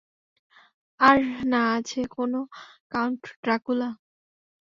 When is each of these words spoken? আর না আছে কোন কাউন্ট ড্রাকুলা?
আর 0.99 1.17
না 1.51 1.61
আছে 1.77 2.01
কোন 2.15 2.33
কাউন্ট 2.91 3.21
ড্রাকুলা? 3.43 3.89